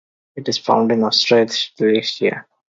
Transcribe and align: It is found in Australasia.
It 0.35 0.49
is 0.49 0.57
found 0.57 0.91
in 0.91 1.03
Australasia. 1.03 2.47